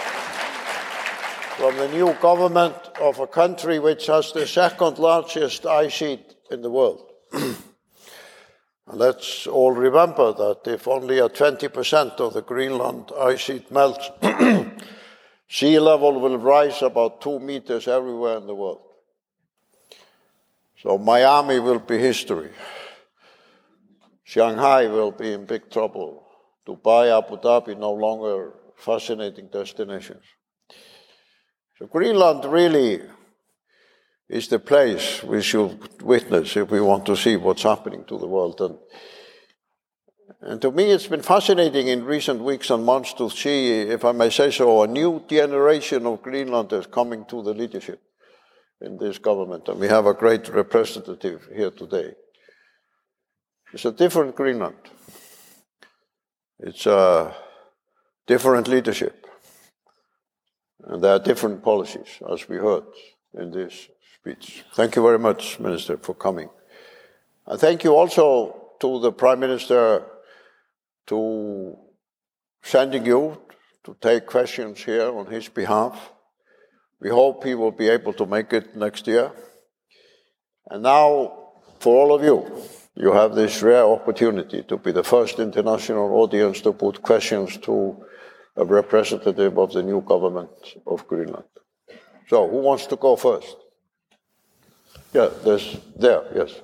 from 1.59 1.77
the 1.77 1.89
new 1.89 2.15
government 2.23 2.77
of 3.01 3.19
a 3.19 3.27
country 3.27 3.81
which 3.81 4.07
has 4.07 4.31
the 4.31 4.47
second 4.47 4.97
largest 5.01 5.67
ice 5.67 5.93
sheet 5.93 6.37
in 6.53 6.63
the 6.63 6.71
world. 6.71 7.11
Let's 8.87 9.45
all 9.49 9.73
remember 9.73 10.33
that 10.35 10.61
if 10.67 10.87
only 10.87 11.19
a 11.19 11.29
20% 11.29 12.21
of 12.21 12.35
the 12.35 12.43
Greenland 12.43 13.11
ice 13.19 13.41
sheet 13.41 13.73
melts, 13.73 14.09
sea 15.49 15.81
level 15.81 16.21
will 16.21 16.39
rise 16.39 16.81
about 16.81 17.21
two 17.21 17.41
meters 17.41 17.89
everywhere 17.89 18.37
in 18.37 18.47
the 18.47 18.55
world. 18.55 18.83
So 20.81 20.97
Miami 20.97 21.59
will 21.59 21.81
be 21.81 21.99
history. 21.99 22.51
Shanghai 24.23 24.87
will 24.87 25.11
be 25.11 25.33
in 25.33 25.45
big 25.45 25.73
trouble. 25.73 26.25
Dubai, 26.65 27.11
Abu 27.19 27.37
Dhabi, 27.37 27.77
no 27.77 27.91
longer 27.91 28.53
fascinating 28.77 29.49
destinations. 29.49 30.23
So 31.79 31.87
Greenland 31.87 32.45
really 32.45 33.01
is 34.29 34.49
the 34.49 34.59
place 34.59 35.23
we 35.23 35.41
should 35.43 36.03
witness 36.03 36.57
if 36.57 36.71
we 36.71 36.81
want 36.81 37.07
to 37.07 37.17
see 37.17 37.37
what's 37.37 37.63
happening 37.63 38.05
to 38.09 38.19
the 38.19 38.27
world. 38.27 38.61
And, 38.61 38.79
and 40.41 40.63
to 40.63 40.73
me, 40.73 40.91
it's 40.91 41.07
been 41.07 41.23
fascinating 41.23 41.87
in 41.87 42.05
recent 42.05 42.43
weeks 42.43 42.71
and 42.71 42.85
months 42.85 43.13
to 43.15 43.31
see, 43.31 43.81
if 43.83 44.05
I 44.05 44.11
may 44.11 44.29
say 44.29 44.51
so, 44.51 44.83
a 44.83 44.89
new 44.89 45.25
generation 45.29 46.05
of 46.07 46.21
Greenlanders 46.21 46.87
coming 46.87 47.25
to 47.27 47.43
the 47.45 47.55
leadership 47.55 48.03
in 48.81 48.99
this 48.99 49.19
government. 49.19 49.69
And 49.69 49.79
we 49.79 49.87
have 49.87 50.07
a 50.07 50.15
great 50.15 50.49
representative 50.49 51.49
here 51.55 51.71
today. 51.71 52.13
It's 53.73 53.85
a 53.85 53.93
different 53.93 54.35
Greenland. 54.35 54.77
It's 56.59 56.87
a 56.87 57.37
different 58.27 58.67
leadership. 58.67 59.28
And 60.85 61.03
there 61.03 61.13
are 61.13 61.19
different 61.19 61.63
policies, 61.63 62.07
as 62.31 62.49
we 62.49 62.57
heard 62.57 62.85
in 63.35 63.51
this 63.51 63.89
speech. 64.15 64.65
Thank 64.75 64.97
you 64.97 65.03
very 65.03 65.19
much, 65.19 65.59
Minister, 65.59 65.97
for 65.99 66.15
coming. 66.15 66.49
And 67.47 67.61
thank 67.61 67.85
you 67.85 67.95
also 67.95 68.73
to 68.81 69.01
the 69.01 69.13
Prime 69.13 69.41
Minister 69.41 70.05
to 71.07 71.77
sending 72.63 73.07
you 73.07 73.41
to 73.85 73.97
take 74.01 74.27
questions 74.27 74.85
here 74.85 75.11
on 75.11 75.27
his 75.27 75.49
behalf. 75.49 76.13
We 77.01 77.11
hope 77.11 77.45
he 77.45 77.55
will 77.55 77.73
be 77.73 77.89
able 77.89 78.13
to 78.15 78.27
make 78.27 78.53
it 78.53 78.77
next 78.77 79.07
year. 79.07 79.33
And 80.71 80.83
now, 80.83 81.49
for 81.81 81.97
all 81.97 82.15
of 82.15 82.23
you, 82.23 82.45
you 82.95 83.13
have 83.13 83.35
this 83.35 83.63
rare 83.63 83.85
opportunity 83.85 84.63
to 84.65 84.77
be 84.77 84.93
the 84.93 85.05
first 85.05 85.39
international 85.39 86.13
audience 86.15 86.61
to 86.63 86.73
put 86.73 87.01
questions 87.01 87.57
to 87.59 87.97
a 88.59 88.65
representative 88.65 89.57
of 89.57 89.73
the 89.73 89.83
new 89.83 90.01
government 90.03 90.51
of 90.87 91.07
Greenland. 91.07 91.45
So, 92.29 92.49
who 92.49 92.59
wants 92.59 92.87
to 92.87 92.97
go 92.97 93.15
first? 93.15 93.57
Yeah, 95.15 95.31
there's 95.45 95.79
there, 95.97 96.25
yes. 96.35 96.61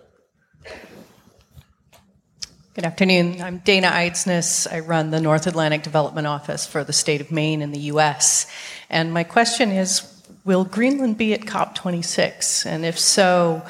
Good 2.74 2.84
afternoon. 2.84 3.40
I'm 3.40 3.58
Dana 3.58 3.86
Eidsness. 3.86 4.70
I 4.70 4.80
run 4.80 5.12
the 5.12 5.20
North 5.20 5.46
Atlantic 5.46 5.84
Development 5.84 6.26
Office 6.26 6.66
for 6.66 6.82
the 6.82 6.92
state 6.92 7.20
of 7.20 7.30
Maine 7.30 7.62
in 7.62 7.70
the 7.70 7.78
U.S. 7.94 8.50
And 8.90 9.14
my 9.14 9.22
question 9.22 9.70
is 9.70 10.02
Will 10.44 10.64
Greenland 10.64 11.16
be 11.16 11.32
at 11.32 11.42
COP26? 11.42 12.66
And 12.66 12.84
if 12.84 12.98
so, 12.98 13.64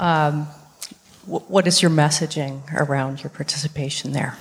um, 0.00 0.48
what 1.26 1.68
is 1.68 1.80
your 1.80 1.92
messaging 1.92 2.62
around 2.74 3.22
your 3.22 3.30
participation 3.30 4.10
there? 4.12 4.36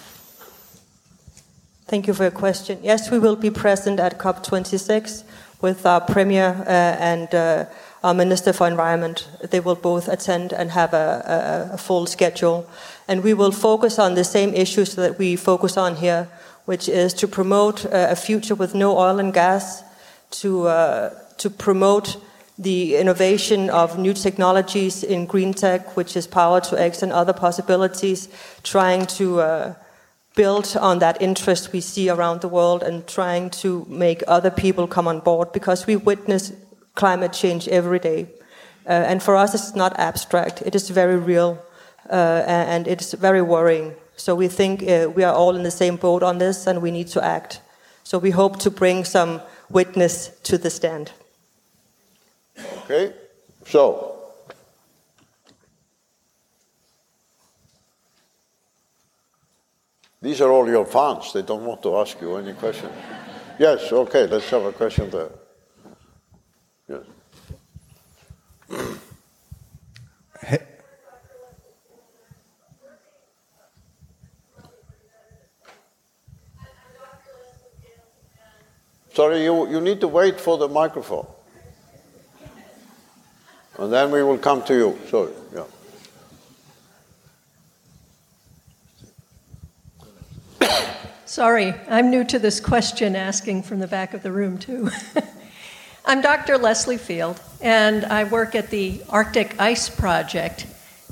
Thank 1.87 2.05
you 2.05 2.13
for 2.13 2.23
your 2.23 2.31
question. 2.31 2.79
Yes, 2.83 3.09
we 3.09 3.17
will 3.17 3.37
be 3.37 3.49
present 3.49 3.97
at 3.97 4.17
COP26 4.17 5.23
with 5.61 5.85
our 5.85 6.01
Premier 6.01 6.53
uh, 6.67 6.69
and 6.69 7.33
uh, 7.33 7.65
our 8.03 8.13
Minister 8.13 8.51
for 8.51 8.67
Environment. 8.67 9.25
They 9.51 9.61
will 9.61 9.75
both 9.75 10.09
attend 10.09 10.51
and 10.51 10.71
have 10.71 10.93
a, 10.93 11.69
a, 11.71 11.75
a, 11.75 11.77
full 11.77 12.05
schedule. 12.05 12.69
And 13.07 13.23
we 13.23 13.33
will 13.33 13.53
focus 13.53 13.99
on 13.99 14.15
the 14.15 14.25
same 14.25 14.53
issues 14.53 14.95
that 14.95 15.17
we 15.17 15.37
focus 15.37 15.77
on 15.77 15.95
here, 15.95 16.27
which 16.65 16.89
is 16.89 17.13
to 17.13 17.27
promote 17.27 17.85
uh, 17.85 18.07
a 18.09 18.17
future 18.17 18.53
with 18.53 18.75
no 18.75 18.97
oil 18.97 19.17
and 19.17 19.33
gas, 19.33 19.81
to, 20.41 20.67
uh, 20.67 21.17
to 21.37 21.49
promote 21.49 22.17
the 22.57 22.97
innovation 22.97 23.69
of 23.69 23.97
new 23.97 24.13
technologies 24.13 25.05
in 25.05 25.25
green 25.25 25.53
tech, 25.53 25.95
which 25.95 26.17
is 26.17 26.27
power 26.27 26.59
to 26.59 26.77
X 26.77 27.01
and 27.01 27.13
other 27.13 27.31
possibilities, 27.31 28.27
trying 28.63 29.05
to 29.05 29.39
uh, 29.39 29.73
build 30.37 30.77
on 30.79 30.99
that 30.99 31.21
interest 31.21 31.73
we 31.73 31.81
see 31.81 32.09
around 32.09 32.41
the 32.41 32.47
world 32.47 32.83
and 32.83 33.05
trying 33.07 33.49
to 33.49 33.85
make 33.89 34.23
other 34.27 34.51
people 34.51 34.87
come 34.87 35.07
on 35.07 35.19
board 35.19 35.51
because 35.51 35.87
we 35.87 35.95
witness 35.95 36.53
climate 36.95 37.33
change 37.33 37.67
every 37.67 37.99
day. 37.99 38.27
Uh, 38.85 38.91
and 39.09 39.21
for 39.21 39.35
us, 39.35 39.53
it's 39.53 39.75
not 39.75 39.99
abstract, 39.99 40.61
it 40.61 40.75
is 40.75 40.89
very 40.89 41.17
real 41.17 41.57
uh, 42.09 42.43
and 42.47 42.87
it's 42.87 43.13
very 43.13 43.41
worrying. 43.41 43.93
So 44.15 44.35
we 44.35 44.47
think 44.47 44.83
uh, 44.83 45.09
we 45.15 45.23
are 45.23 45.33
all 45.33 45.55
in 45.55 45.63
the 45.63 45.71
same 45.71 45.97
boat 45.97 46.23
on 46.23 46.37
this 46.37 46.67
and 46.67 46.81
we 46.81 46.91
need 46.91 47.07
to 47.09 47.23
act. 47.23 47.61
So 48.03 48.17
we 48.17 48.31
hope 48.31 48.59
to 48.59 48.71
bring 48.71 49.05
some 49.05 49.41
witness 49.69 50.29
to 50.43 50.57
the 50.57 50.69
stand. 50.69 51.11
Okay, 52.83 53.13
so. 53.65 54.16
These 60.21 60.41
are 60.41 60.51
all 60.51 60.67
your 60.67 60.85
fans. 60.85 61.31
They 61.33 61.43
don't 61.43 61.65
want 61.65 61.83
to 61.83 61.97
ask 61.97 62.19
you 62.21 62.35
any 62.37 62.53
questions. 62.53 62.91
yes, 63.59 63.91
okay, 63.91 64.27
let's 64.27 64.49
have 64.49 64.65
a 64.65 64.71
question 64.71 65.09
there. 65.09 65.29
Yes. 66.89 67.03
Sorry, 79.13 79.43
you, 79.43 79.67
you 79.67 79.81
need 79.81 79.99
to 80.01 80.07
wait 80.07 80.39
for 80.39 80.59
the 80.59 80.67
microphone. 80.67 81.25
And 83.79 83.91
then 83.91 84.11
we 84.11 84.21
will 84.21 84.37
come 84.37 84.63
to 84.63 84.75
you. 84.75 84.99
Sorry, 85.09 85.31
yeah. 85.55 85.63
Sorry, 91.37 91.75
I'm 91.87 92.09
new 92.09 92.23
to 92.23 92.39
this 92.39 92.59
question 92.59 93.15
asking 93.15 93.61
from 93.61 93.77
the 93.77 93.85
back 93.85 94.15
of 94.15 94.23
the 94.23 94.31
room, 94.31 94.57
too. 94.57 94.89
I'm 96.05 96.19
Dr. 96.19 96.57
Leslie 96.57 96.97
Field, 96.97 97.39
and 97.61 98.05
I 98.05 98.23
work 98.23 98.55
at 98.55 98.71
the 98.71 99.03
Arctic 99.07 99.61
Ice 99.61 99.87
Project, 99.87 100.65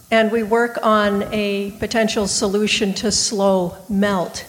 and 0.10 0.32
we 0.32 0.42
work 0.42 0.80
on 0.82 1.32
a 1.32 1.74
potential 1.78 2.26
solution 2.26 2.92
to 2.96 3.12
slow 3.12 3.78
melt. 3.88 4.48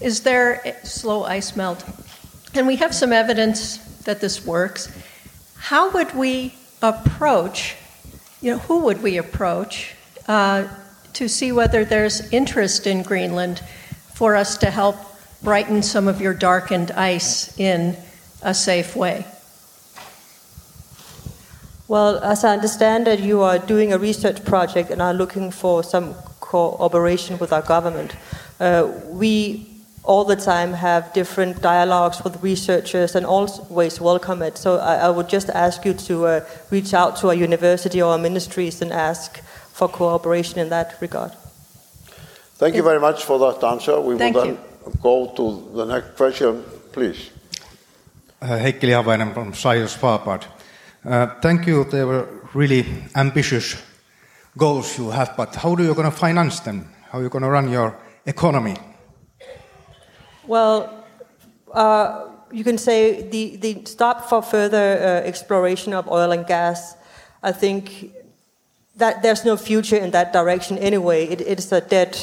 Is 0.00 0.22
there 0.22 0.78
slow 0.84 1.24
ice 1.24 1.54
melt? 1.54 1.84
And 2.54 2.66
we 2.66 2.76
have 2.76 2.94
some 2.94 3.12
evidence 3.12 3.76
that 4.04 4.22
this 4.22 4.46
works. 4.46 4.90
How 5.58 5.90
would 5.90 6.14
we 6.14 6.54
approach, 6.80 7.76
you 8.40 8.52
know, 8.52 8.58
who 8.60 8.84
would 8.84 9.02
we 9.02 9.18
approach 9.18 9.94
uh, 10.28 10.66
to 11.12 11.28
see 11.28 11.52
whether 11.52 11.84
there's 11.84 12.32
interest 12.32 12.86
in 12.86 13.02
Greenland 13.02 13.60
for 14.14 14.34
us 14.34 14.56
to 14.56 14.70
help 14.70 14.96
brighten 15.42 15.82
some 15.82 16.08
of 16.08 16.20
your 16.20 16.34
darkened 16.34 16.90
ice 16.92 17.58
in 17.58 17.96
a 18.42 18.54
safe 18.54 18.96
way? 18.96 19.24
Well, 21.88 22.18
as 22.22 22.44
I 22.44 22.52
understand 22.52 23.08
it, 23.08 23.20
you 23.20 23.40
are 23.42 23.58
doing 23.58 23.92
a 23.92 23.98
research 23.98 24.44
project 24.44 24.90
and 24.90 25.02
are 25.02 25.12
looking 25.14 25.50
for 25.50 25.82
some 25.82 26.14
cooperation 26.38 27.36
with 27.38 27.52
our 27.52 27.62
government. 27.62 28.14
Uh, 28.60 28.92
we 29.08 29.66
all 30.04 30.24
the 30.24 30.36
time 30.36 30.72
have 30.72 31.12
different 31.12 31.60
dialogues 31.60 32.22
with 32.22 32.42
researchers 32.42 33.14
and 33.14 33.26
always 33.26 34.00
welcome 34.00 34.40
it. 34.42 34.56
So 34.56 34.78
I, 34.78 34.96
I 34.96 35.10
would 35.10 35.28
just 35.28 35.50
ask 35.50 35.84
you 35.84 35.94
to 35.94 36.26
uh, 36.26 36.44
reach 36.70 36.94
out 36.94 37.16
to 37.16 37.28
our 37.28 37.34
university 37.34 38.00
or 38.00 38.12
our 38.12 38.18
ministries 38.18 38.80
and 38.80 38.92
ask 38.92 39.40
for 39.72 39.88
cooperation 39.88 40.58
in 40.58 40.68
that 40.70 40.96
regard. 41.00 41.32
Thank 42.54 42.74
you 42.76 42.82
very 42.82 43.00
much 43.00 43.24
for 43.24 43.38
that 43.38 43.66
answer. 43.66 44.00
We 44.00 44.16
Thank 44.16 44.36
will 44.36 44.44
then 44.44 44.54
you. 44.54 44.69
Go 45.02 45.32
to 45.36 45.70
the 45.74 45.84
next 45.84 46.16
question, 46.16 46.64
please. 46.92 47.30
Uh, 48.42 48.58
Heikki 48.58 48.88
Lihavainen 48.88 49.34
from 49.34 49.54
Science 49.54 49.96
Svalbard. 49.96 50.44
Uh, 51.04 51.26
thank 51.40 51.66
you. 51.66 51.84
They 51.84 52.04
were 52.04 52.26
really 52.54 52.86
ambitious 53.14 53.76
goals 54.56 54.98
you 54.98 55.10
have, 55.10 55.36
but 55.36 55.54
how 55.54 55.74
are 55.74 55.82
you 55.82 55.94
going 55.94 56.10
to 56.10 56.16
finance 56.16 56.60
them? 56.60 56.88
How 57.10 57.18
are 57.18 57.22
you 57.22 57.28
going 57.28 57.42
to 57.42 57.50
run 57.50 57.70
your 57.70 57.96
economy? 58.26 58.76
Well, 60.46 61.04
uh, 61.72 62.28
you 62.52 62.64
can 62.64 62.78
say 62.78 63.28
the, 63.28 63.56
the 63.56 63.84
stop 63.84 64.28
for 64.28 64.42
further 64.42 64.98
uh, 64.98 65.26
exploration 65.26 65.94
of 65.94 66.08
oil 66.08 66.32
and 66.32 66.46
gas, 66.46 66.96
I 67.42 67.52
think 67.52 68.12
that 68.96 69.22
there's 69.22 69.44
no 69.44 69.56
future 69.56 69.96
in 69.96 70.10
that 70.10 70.32
direction 70.32 70.78
anyway. 70.78 71.26
It, 71.26 71.40
it's 71.40 71.72
a 71.72 71.80
dead 71.80 72.18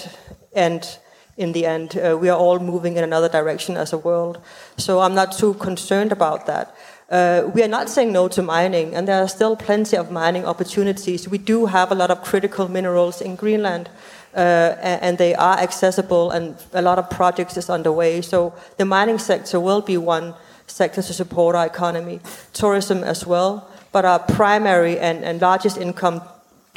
end 0.53 0.99
in 1.37 1.53
the 1.53 1.65
end. 1.65 1.97
Uh, 1.97 2.17
we 2.17 2.29
are 2.29 2.37
all 2.37 2.59
moving 2.59 2.97
in 2.97 3.03
another 3.03 3.29
direction 3.29 3.77
as 3.77 3.93
a 3.93 3.97
world. 3.97 4.39
So 4.77 4.99
I'm 4.99 5.15
not 5.15 5.31
too 5.31 5.53
concerned 5.55 6.11
about 6.11 6.45
that. 6.47 6.75
Uh, 7.09 7.49
we 7.53 7.63
are 7.63 7.69
not 7.69 7.89
saying 7.89 8.11
no 8.11 8.27
to 8.27 8.41
mining, 8.41 8.93
and 8.93 9.07
there 9.07 9.23
are 9.23 9.29
still 9.29 9.55
plenty 9.55 9.95
of 9.95 10.11
mining 10.11 10.45
opportunities. 10.45 11.29
We 11.29 11.37
do 11.37 11.67
have 11.67 11.89
a 11.89 11.95
lot 11.95 12.11
of 12.11 12.21
critical 12.21 12.67
minerals 12.67 13.21
in 13.21 13.37
Greenland, 13.37 13.89
uh, 14.35 14.75
and, 14.81 15.17
they 15.17 15.33
are 15.33 15.57
accessible, 15.57 16.31
and 16.31 16.57
a 16.73 16.81
lot 16.81 16.99
of 16.99 17.09
projects 17.09 17.55
is 17.55 17.69
underway. 17.69 18.21
So 18.21 18.53
the 18.75 18.83
mining 18.83 19.19
sector 19.19 19.57
will 19.59 19.81
be 19.81 19.95
one 19.95 20.33
sector 20.67 21.01
to 21.01 21.13
support 21.13 21.55
our 21.55 21.65
economy, 21.65 22.19
tourism 22.51 23.05
as 23.05 23.25
well. 23.25 23.69
But 23.93 24.03
our 24.03 24.19
primary 24.19 24.99
and, 24.99 25.23
and 25.23 25.41
largest 25.41 25.77
income 25.77 26.21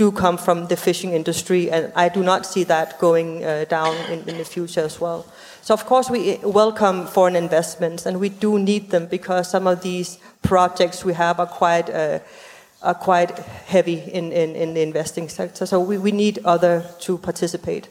do 0.01 0.11
come 0.11 0.39
from 0.39 0.69
the 0.69 0.77
fishing 0.77 1.13
industry, 1.13 1.71
and 1.71 1.93
I 1.95 2.09
do 2.09 2.23
not 2.23 2.47
see 2.47 2.65
that 2.65 2.99
going 2.99 3.45
uh, 3.45 3.67
down 3.69 3.95
in, 4.09 4.27
in 4.31 4.39
the 4.39 4.47
future 4.47 4.81
as 4.81 4.99
well. 4.99 5.27
So, 5.61 5.75
of 5.75 5.85
course, 5.85 6.09
we 6.09 6.39
welcome 6.43 7.07
foreign 7.07 7.37
investments, 7.37 8.07
and 8.07 8.19
we 8.19 8.31
do 8.31 8.59
need 8.59 8.89
them 8.89 9.05
because 9.07 9.51
some 9.51 9.67
of 9.67 9.83
these 9.83 10.19
projects 10.41 11.05
we 11.05 11.13
have 11.13 11.39
are 11.39 11.53
quite, 11.61 11.91
uh, 11.91 12.21
are 12.83 12.95
quite 12.95 13.31
heavy 13.75 13.99
in, 13.99 14.33
in, 14.33 14.57
in 14.57 14.73
the 14.73 14.81
investing 14.81 15.29
sector. 15.29 15.67
So, 15.67 15.79
we, 15.81 15.99
we 15.99 16.13
need 16.13 16.39
other 16.47 16.83
to 17.01 17.19
participate. 17.19 17.89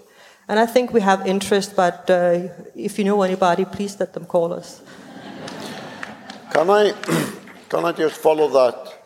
And 0.48 0.58
I 0.60 0.66
think 0.66 0.92
we 0.92 1.02
have 1.02 1.28
interest, 1.28 1.76
but 1.76 2.10
uh, 2.10 2.48
if 2.76 2.98
you 2.98 3.06
know 3.06 3.22
anybody, 3.22 3.66
please 3.66 4.00
let 4.00 4.14
them 4.14 4.26
call 4.26 4.52
us. 4.52 4.82
Can 6.54 6.72
I, 6.72 6.92
can 7.70 7.86
I 7.86 7.92
just 7.92 8.16
follow 8.16 8.48
that 8.50 8.99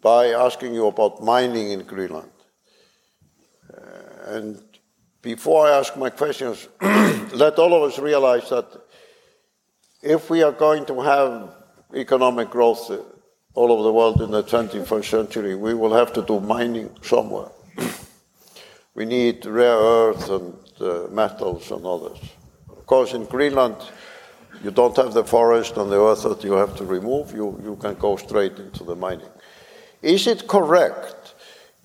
by 0.00 0.28
asking 0.28 0.74
you 0.74 0.86
about 0.86 1.22
mining 1.22 1.70
in 1.72 1.82
Greenland? 1.82 2.30
Uh, 3.72 4.34
and 4.34 4.62
before 5.22 5.66
I 5.66 5.78
ask 5.78 5.96
my 5.96 6.10
questions, 6.10 6.68
let 6.80 7.58
all 7.58 7.74
of 7.74 7.90
us 7.90 7.98
realize 7.98 8.48
that 8.50 8.66
if 10.02 10.30
we 10.30 10.42
are 10.42 10.52
going 10.52 10.86
to 10.86 11.00
have 11.00 11.50
economic 11.94 12.50
growth 12.50 12.90
uh, 12.90 12.98
all 13.54 13.72
over 13.72 13.82
the 13.82 13.92
world 13.92 14.22
in 14.22 14.30
the 14.30 14.42
21st 14.42 15.04
century, 15.04 15.54
we 15.54 15.74
will 15.74 15.92
have 15.92 16.12
to 16.14 16.22
do 16.22 16.40
mining 16.40 16.90
somewhere. 17.02 17.48
we 18.94 19.04
need 19.04 19.44
rare 19.44 19.76
earth 19.76 20.30
and 20.30 20.54
uh, 20.80 21.08
metals 21.10 21.70
and 21.70 21.84
others. 21.84 22.18
Of 22.70 22.86
course, 22.86 23.12
in 23.12 23.24
Greenland, 23.26 23.76
you 24.62 24.70
don't 24.70 24.96
have 24.96 25.12
the 25.12 25.24
forest 25.24 25.76
and 25.76 25.90
the 25.90 26.00
earth 26.00 26.22
that 26.22 26.44
you 26.44 26.52
have 26.52 26.76
to 26.76 26.84
remove. 26.84 27.32
You, 27.32 27.60
you 27.62 27.76
can 27.76 27.94
go 27.94 28.16
straight 28.16 28.58
into 28.58 28.84
the 28.84 28.96
mining. 28.96 29.28
Is 30.02 30.26
it 30.26 30.48
correct 30.48 31.20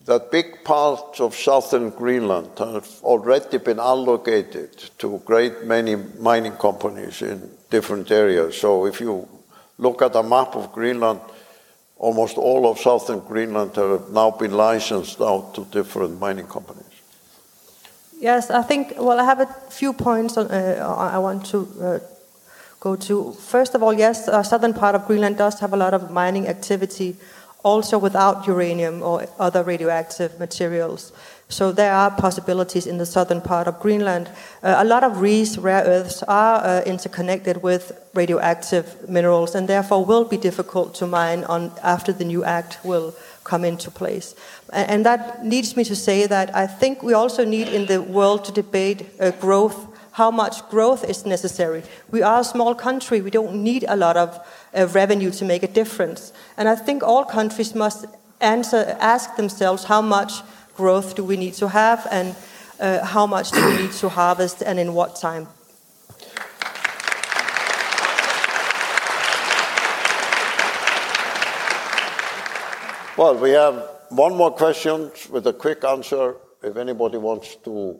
that 0.05 0.31
big 0.31 0.63
parts 0.63 1.19
of 1.19 1.35
southern 1.35 1.89
Greenland 1.89 2.51
have 2.59 2.87
already 3.03 3.57
been 3.57 3.79
allocated 3.79 4.77
to 4.99 5.21
great 5.25 5.65
many 5.65 5.95
mining 5.95 6.53
companies 6.53 7.21
in 7.21 7.49
different 7.71 8.11
areas. 8.11 8.59
So 8.59 8.85
if 8.85 9.01
you 9.01 9.27
look 9.79 10.01
at 10.01 10.15
a 10.15 10.21
map 10.21 10.55
of 10.55 10.71
Greenland, 10.71 11.19
almost 11.97 12.37
all 12.37 12.69
of 12.69 12.79
southern 12.79 13.19
Greenland 13.19 13.75
have 13.75 14.09
now 14.11 14.29
been 14.31 14.51
licensed 14.51 15.19
out 15.21 15.55
to 15.55 15.65
different 15.71 16.19
mining 16.19 16.47
companies. 16.47 16.83
Yes, 18.19 18.51
I 18.51 18.61
think, 18.61 18.93
well, 18.97 19.19
I 19.19 19.23
have 19.23 19.41
a 19.41 19.47
few 19.69 19.91
points 19.91 20.37
on, 20.37 20.47
uh, 20.47 21.13
I 21.15 21.17
want 21.17 21.45
to 21.47 21.67
uh, 21.81 21.99
go 22.79 22.95
to. 22.95 23.33
First 23.33 23.75
of 23.75 23.83
all, 23.83 23.93
yes, 23.93 24.27
the 24.27 24.43
southern 24.43 24.73
part 24.73 24.95
of 24.95 25.05
Greenland 25.05 25.37
does 25.37 25.59
have 25.59 25.73
a 25.73 25.77
lot 25.77 25.93
of 25.93 26.11
mining 26.11 26.47
activity 26.47 27.15
also 27.65 27.97
without 27.97 28.45
uranium 28.45 29.01
or 29.01 29.27
other 29.39 29.63
radioactive 29.63 30.39
materials. 30.39 31.11
So 31.49 31.71
there 31.71 31.93
are 31.93 32.11
possibilities 32.11 32.85
in 32.85 32.97
the 32.97 33.05
southern 33.05 33.41
part 33.41 33.67
of 33.67 33.79
Greenland. 33.79 34.29
Uh, 34.63 34.75
a 34.77 34.85
lot 34.85 35.03
of 35.03 35.19
these 35.21 35.57
rare 35.57 35.83
earths 35.83 36.23
are 36.23 36.63
uh, 36.63 36.81
interconnected 36.85 37.63
with 37.63 37.91
radioactive 38.13 39.09
minerals 39.09 39.55
and 39.55 39.67
therefore 39.67 40.05
will 40.05 40.25
be 40.25 40.37
difficult 40.37 40.93
to 40.95 41.07
mine 41.07 41.43
on 41.45 41.71
after 41.83 42.13
the 42.13 42.25
new 42.25 42.43
act 42.43 42.77
will 42.83 43.13
come 43.43 43.65
into 43.65 43.89
place. 43.89 44.35
And, 44.71 44.89
and 44.89 45.05
that 45.05 45.45
leads 45.45 45.75
me 45.75 45.83
to 45.85 45.95
say 45.95 46.27
that 46.27 46.55
I 46.55 46.67
think 46.67 47.01
we 47.01 47.13
also 47.13 47.43
need 47.45 47.67
in 47.67 47.85
the 47.87 48.01
world 48.01 48.45
to 48.45 48.51
debate 48.51 49.09
uh, 49.19 49.31
growth 49.31 49.94
how 50.15 50.31
much 50.31 50.67
growth 50.69 51.03
is 51.03 51.25
necessary. 51.25 51.83
We 52.09 52.21
are 52.21 52.39
a 52.39 52.43
small 52.45 52.73
country, 52.73 53.19
we 53.19 53.31
don't 53.31 53.61
need 53.61 53.83
a 53.85 53.97
lot 53.97 54.15
of 54.15 54.39
uh, 54.73 54.87
revenue 54.93 55.29
to 55.31 55.43
make 55.43 55.61
a 55.61 55.67
difference. 55.67 56.31
And 56.55 56.69
I 56.69 56.75
think 56.75 57.03
all 57.03 57.25
countries 57.25 57.75
must 57.75 58.05
answer, 58.39 58.95
ask 59.01 59.35
themselves 59.35 59.83
how 59.83 60.01
much 60.01 60.31
growth 60.77 61.15
do 61.15 61.23
we 61.25 61.35
need 61.35 61.53
to 61.55 61.67
have 61.67 62.07
and 62.11 62.33
uh, 62.79 63.03
how 63.03 63.27
much 63.27 63.51
do 63.51 63.65
we 63.65 63.75
need 63.83 63.91
to 63.91 64.07
harvest 64.07 64.63
and 64.63 64.79
in 64.79 64.93
what 64.93 65.17
time. 65.17 65.47
Well, 73.17 73.35
we 73.35 73.49
have 73.49 73.83
one 74.11 74.37
more 74.37 74.51
question 74.51 75.11
with 75.29 75.45
a 75.47 75.53
quick 75.53 75.83
answer. 75.83 76.35
If 76.63 76.77
anybody 76.77 77.17
wants 77.17 77.57
to 77.65 77.99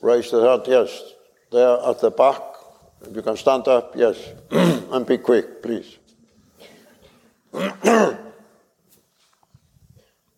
raise 0.00 0.30
their 0.30 0.48
hand, 0.48 0.62
yes 0.68 1.14
there 1.50 1.78
at 1.84 2.00
the 2.00 2.10
back. 2.10 2.40
You 3.12 3.22
can 3.22 3.36
stand 3.36 3.66
up, 3.66 3.94
yes, 3.96 4.16
and 4.50 5.06
be 5.06 5.18
quick, 5.18 5.62
please. 5.62 5.98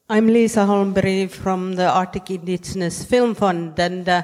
I'm 0.09 0.29
Liisa 0.29 0.67
Holmberg 0.67 1.31
from 1.31 1.75
the 1.75 1.89
Arctic 1.89 2.31
Indigenous 2.31 3.05
Film 3.05 3.35
Fund, 3.35 3.79
and 3.79 4.09
uh, 4.09 4.23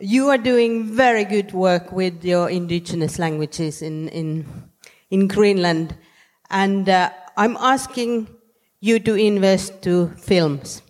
you 0.00 0.28
are 0.28 0.38
doing 0.38 0.84
very 0.86 1.24
good 1.24 1.52
work 1.52 1.92
with 1.92 2.24
your 2.24 2.50
indigenous 2.50 3.18
languages 3.18 3.82
in, 3.82 4.08
in, 4.08 4.46
in 5.10 5.28
Greenland. 5.28 5.96
And 6.50 6.88
uh, 6.88 7.10
I'm 7.36 7.56
asking 7.58 8.28
you 8.80 8.98
to 9.00 9.14
invest 9.14 9.82
to 9.82 10.08
films. 10.18 10.82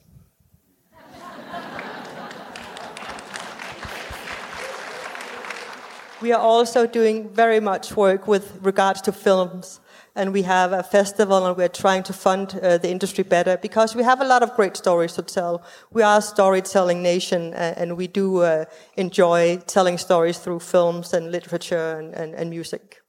We 6.23 6.31
are 6.31 6.41
also 6.41 6.87
doing 6.87 7.29
very 7.31 7.59
much 7.59 7.97
work 7.97 8.29
with 8.29 8.61
regards 8.63 9.01
to 9.03 9.13
films. 9.13 9.81
And 10.15 10.33
we 10.33 10.43
have 10.43 10.73
a 10.73 10.85
festival 10.85 11.47
and 11.47 11.57
we're 11.57 11.69
trying 11.69 12.05
to 12.05 12.13
fund 12.13 12.61
uh, 12.63 12.79
the 12.79 12.91
industry 12.91 13.25
better 13.25 13.57
because 13.57 13.97
we 13.97 14.05
have 14.05 14.21
a 14.21 14.25
lot 14.25 14.43
of 14.43 14.55
great 14.55 14.77
stories 14.77 15.15
to 15.15 15.23
tell. 15.23 15.65
We 15.91 16.03
are 16.03 16.19
a 16.19 16.23
storytelling 16.23 17.03
nation 17.03 17.55
uh, 17.55 17.75
and 17.77 17.97
we 17.97 18.07
do 18.07 18.43
uh, 18.43 18.67
enjoy 18.97 19.57
telling 19.67 19.99
stories 19.99 20.39
through 20.39 20.61
films 20.61 21.13
and 21.13 21.33
literature 21.33 21.99
and, 21.99 22.15
and, 22.15 22.35
and 22.35 22.51
music. 22.51 23.03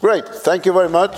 Great. 0.00 0.26
Thank 0.26 0.66
you 0.66 0.72
very 0.72 0.88
much. 0.88 1.14